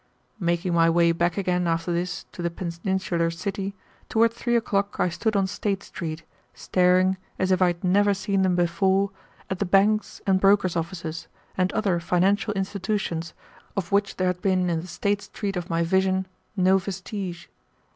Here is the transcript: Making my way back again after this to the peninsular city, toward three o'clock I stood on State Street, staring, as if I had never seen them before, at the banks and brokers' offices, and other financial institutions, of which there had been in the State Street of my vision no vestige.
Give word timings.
Making 0.39 0.73
my 0.73 0.89
way 0.89 1.11
back 1.11 1.37
again 1.37 1.67
after 1.67 1.93
this 1.93 2.25
to 2.31 2.41
the 2.41 2.49
peninsular 2.49 3.29
city, 3.29 3.75
toward 4.09 4.33
three 4.33 4.55
o'clock 4.55 4.95
I 4.99 5.09
stood 5.09 5.35
on 5.35 5.45
State 5.45 5.83
Street, 5.83 6.23
staring, 6.55 7.17
as 7.37 7.51
if 7.51 7.61
I 7.61 7.67
had 7.67 7.83
never 7.83 8.15
seen 8.15 8.41
them 8.41 8.55
before, 8.55 9.11
at 9.47 9.59
the 9.59 9.65
banks 9.65 10.19
and 10.25 10.41
brokers' 10.41 10.75
offices, 10.75 11.27
and 11.55 11.71
other 11.73 11.99
financial 11.99 12.51
institutions, 12.55 13.35
of 13.77 13.91
which 13.91 14.15
there 14.15 14.25
had 14.25 14.41
been 14.41 14.71
in 14.71 14.81
the 14.81 14.87
State 14.87 15.21
Street 15.21 15.55
of 15.55 15.69
my 15.69 15.83
vision 15.83 16.27
no 16.57 16.79
vestige. 16.79 17.51